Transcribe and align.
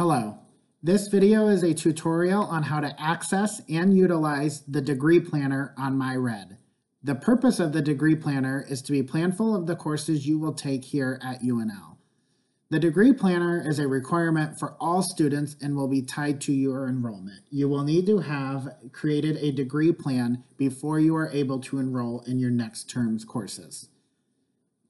Hello. 0.00 0.38
This 0.82 1.08
video 1.08 1.48
is 1.48 1.62
a 1.62 1.74
tutorial 1.74 2.44
on 2.44 2.62
how 2.62 2.80
to 2.80 2.98
access 2.98 3.60
and 3.68 3.94
utilize 3.94 4.62
the 4.62 4.80
Degree 4.80 5.20
Planner 5.20 5.74
on 5.76 5.98
MyRed. 5.98 6.56
The 7.02 7.16
purpose 7.16 7.60
of 7.60 7.74
the 7.74 7.82
Degree 7.82 8.16
Planner 8.16 8.64
is 8.66 8.80
to 8.80 8.92
be 8.92 9.02
planful 9.02 9.54
of 9.54 9.66
the 9.66 9.76
courses 9.76 10.26
you 10.26 10.38
will 10.38 10.54
take 10.54 10.86
here 10.86 11.20
at 11.22 11.42
UNL. 11.42 11.98
The 12.70 12.78
Degree 12.78 13.12
Planner 13.12 13.62
is 13.68 13.78
a 13.78 13.86
requirement 13.88 14.58
for 14.58 14.74
all 14.80 15.02
students 15.02 15.54
and 15.60 15.76
will 15.76 15.86
be 15.86 16.00
tied 16.00 16.40
to 16.40 16.52
your 16.54 16.88
enrollment. 16.88 17.42
You 17.50 17.68
will 17.68 17.84
need 17.84 18.06
to 18.06 18.20
have 18.20 18.76
created 18.92 19.36
a 19.36 19.52
degree 19.52 19.92
plan 19.92 20.44
before 20.56 20.98
you 20.98 21.14
are 21.14 21.30
able 21.30 21.58
to 21.60 21.78
enroll 21.78 22.24
in 22.26 22.38
your 22.38 22.50
next 22.50 22.88
term's 22.88 23.26
courses. 23.26 23.90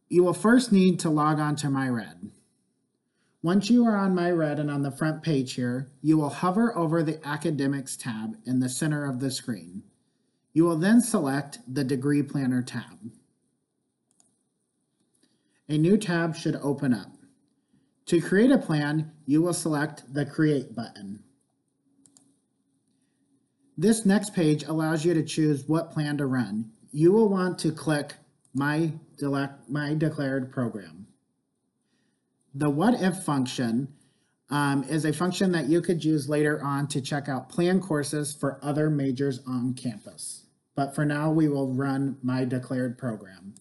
You 0.09 0.23
will 0.23 0.35
first 0.35 0.71
need 0.71 1.01
to 1.01 1.11
log 1.11 1.41
on 1.41 1.57
to 1.57 1.67
MyRed. 1.67 2.31
Once 3.43 3.71
you 3.71 3.87
are 3.87 3.97
on 3.97 4.15
MyRed 4.15 4.59
and 4.61 4.71
on 4.71 4.83
the 4.83 4.91
front 4.91 5.23
page 5.23 5.55
here, 5.55 5.91
you 6.03 6.19
will 6.19 6.29
hover 6.29 6.77
over 6.77 7.03
the 7.03 7.27
Academics 7.27 7.97
tab 7.97 8.37
in 8.45 8.61
the 8.61 8.69
center 8.69 9.07
of 9.07 9.21
the 9.21 9.31
screen. 9.31 9.83
You 10.53 10.65
will 10.65 10.77
then 10.77 11.01
select 11.01 11.59
the 11.67 11.85
Degree 11.85 12.23
Planner 12.23 12.63
tab. 12.63 13.11
A 15.71 15.79
new 15.79 15.97
tab 15.97 16.37
should 16.37 16.57
open 16.57 16.93
up. 16.93 17.13
To 18.07 18.21
create 18.21 18.51
a 18.51 18.59
plan, 18.59 19.13
you 19.25 19.41
will 19.41 19.55
select 19.55 20.13
the 20.13 20.27
Create 20.27 20.75
button. 20.75 21.23
This 23.79 24.05
next 24.05 24.35
page 24.35 24.65
allows 24.65 25.05
you 25.07 25.15
to 25.15 25.23
choose 25.23 25.67
what 25.67 25.93
plan 25.93 26.19
to 26.19 26.27
run. 26.27 26.73
You 26.93 27.13
will 27.13 27.29
want 27.29 27.59
to 27.61 27.73
click 27.73 28.15
My, 28.53 28.93
My 29.69 29.95
Declared 29.95 30.53
Program. 30.53 31.07
The 32.55 32.69
what 32.69 33.01
if 33.01 33.23
function 33.23 33.89
um, 34.51 34.83
is 34.85 35.05
a 35.05 35.13
function 35.13 35.53
that 35.53 35.69
you 35.69 35.81
could 35.81 36.05
use 36.05 36.29
later 36.29 36.63
on 36.63 36.89
to 36.89 37.01
check 37.01 37.29
out 37.29 37.49
plan 37.49 37.81
courses 37.81 38.33
for 38.35 38.59
other 38.63 38.91
majors 38.91 39.41
on 39.47 39.75
campus. 39.75 40.47
But 40.75 40.95
for 40.95 41.05
now, 41.05 41.31
we 41.31 41.49
will 41.49 41.73
run 41.73 42.19
my 42.23 42.45
declared 42.45 42.99
program. 42.99 43.55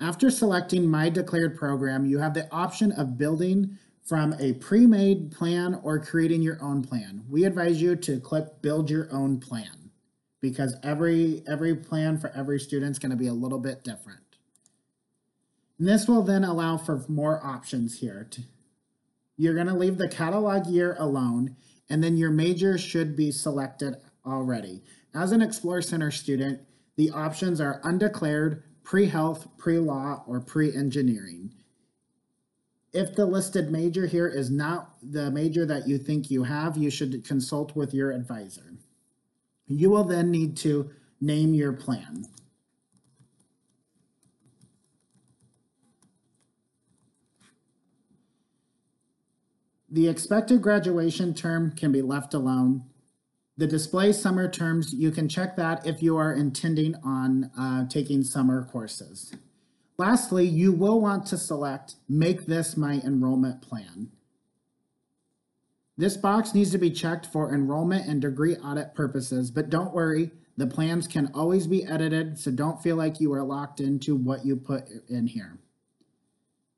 After 0.00 0.30
selecting 0.30 0.88
my 0.88 1.10
declared 1.10 1.56
program, 1.56 2.06
you 2.06 2.18
have 2.18 2.34
the 2.34 2.50
option 2.50 2.90
of 2.92 3.18
building 3.18 3.78
from 4.02 4.34
a 4.40 4.54
pre-made 4.54 5.30
plan 5.30 5.78
or 5.82 5.98
creating 5.98 6.42
your 6.42 6.60
own 6.62 6.82
plan. 6.82 7.22
We 7.28 7.44
advise 7.44 7.80
you 7.80 7.94
to 7.96 8.18
click 8.18 8.62
build 8.62 8.90
your 8.90 9.08
own 9.12 9.38
plan 9.38 9.90
because 10.40 10.74
every 10.82 11.44
every 11.46 11.76
plan 11.76 12.18
for 12.18 12.32
every 12.34 12.58
student 12.58 12.92
is 12.92 12.98
going 12.98 13.10
to 13.10 13.16
be 13.16 13.26
a 13.26 13.32
little 13.32 13.58
bit 13.58 13.84
different. 13.84 14.29
And 15.80 15.88
this 15.88 16.06
will 16.06 16.22
then 16.22 16.44
allow 16.44 16.76
for 16.76 17.02
more 17.08 17.44
options 17.44 18.00
here. 18.00 18.28
You're 19.38 19.54
going 19.54 19.66
to 19.66 19.74
leave 19.74 19.96
the 19.96 20.08
catalog 20.08 20.66
year 20.66 20.94
alone, 20.98 21.56
and 21.88 22.04
then 22.04 22.18
your 22.18 22.30
major 22.30 22.76
should 22.76 23.16
be 23.16 23.32
selected 23.32 23.96
already. 24.26 24.82
As 25.14 25.32
an 25.32 25.40
Explore 25.40 25.80
Center 25.80 26.10
student, 26.10 26.60
the 26.96 27.10
options 27.10 27.62
are 27.62 27.80
undeclared, 27.82 28.62
pre-health, 28.84 29.48
pre-law, 29.56 30.22
or 30.26 30.40
pre-engineering. 30.40 31.54
If 32.92 33.14
the 33.14 33.24
listed 33.24 33.70
major 33.70 34.06
here 34.06 34.28
is 34.28 34.50
not 34.50 34.96
the 35.02 35.30
major 35.30 35.64
that 35.64 35.88
you 35.88 35.96
think 35.96 36.30
you 36.30 36.42
have, 36.42 36.76
you 36.76 36.90
should 36.90 37.24
consult 37.24 37.74
with 37.74 37.94
your 37.94 38.10
advisor. 38.10 38.74
You 39.66 39.88
will 39.88 40.04
then 40.04 40.30
need 40.30 40.58
to 40.58 40.90
name 41.22 41.54
your 41.54 41.72
plan. 41.72 42.26
The 49.90 50.08
expected 50.08 50.62
graduation 50.62 51.34
term 51.34 51.72
can 51.72 51.90
be 51.90 52.00
left 52.00 52.32
alone. 52.32 52.84
The 53.56 53.66
display 53.66 54.12
summer 54.12 54.48
terms, 54.48 54.94
you 54.94 55.10
can 55.10 55.28
check 55.28 55.56
that 55.56 55.84
if 55.84 56.00
you 56.00 56.16
are 56.16 56.32
intending 56.32 56.94
on 57.04 57.50
uh, 57.58 57.88
taking 57.88 58.22
summer 58.22 58.64
courses. 58.64 59.34
Lastly, 59.98 60.46
you 60.46 60.72
will 60.72 61.00
want 61.00 61.26
to 61.26 61.36
select 61.36 61.96
Make 62.08 62.46
This 62.46 62.76
My 62.76 63.00
Enrollment 63.04 63.60
Plan. 63.60 64.12
This 65.98 66.16
box 66.16 66.54
needs 66.54 66.70
to 66.70 66.78
be 66.78 66.90
checked 66.90 67.26
for 67.26 67.52
enrollment 67.52 68.06
and 68.06 68.22
degree 68.22 68.56
audit 68.56 68.94
purposes, 68.94 69.50
but 69.50 69.68
don't 69.68 69.92
worry, 69.92 70.30
the 70.56 70.66
plans 70.66 71.06
can 71.06 71.30
always 71.34 71.66
be 71.66 71.84
edited, 71.84 72.38
so 72.38 72.50
don't 72.50 72.82
feel 72.82 72.96
like 72.96 73.20
you 73.20 73.32
are 73.34 73.42
locked 73.42 73.80
into 73.80 74.14
what 74.14 74.46
you 74.46 74.56
put 74.56 74.84
in 75.08 75.26
here. 75.26 75.58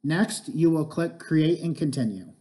Next, 0.02 0.48
you 0.48 0.70
will 0.70 0.86
click 0.86 1.18
Create 1.20 1.60
and 1.60 1.76
Continue. 1.76 2.32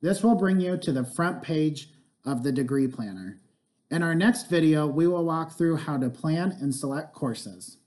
This 0.00 0.22
will 0.22 0.36
bring 0.36 0.60
you 0.60 0.76
to 0.76 0.92
the 0.92 1.04
front 1.04 1.42
page 1.42 1.90
of 2.24 2.42
the 2.42 2.52
degree 2.52 2.86
planner. 2.86 3.40
In 3.90 4.02
our 4.02 4.14
next 4.14 4.48
video, 4.48 4.86
we 4.86 5.08
will 5.08 5.24
walk 5.24 5.56
through 5.56 5.76
how 5.76 5.96
to 5.98 6.08
plan 6.08 6.56
and 6.60 6.72
select 6.72 7.14
courses. 7.14 7.78